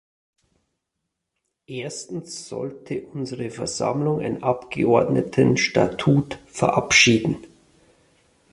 [1.67, 7.37] Erstens sollte unsere Versammlung ein Abgeordnetenstatut verabschieden.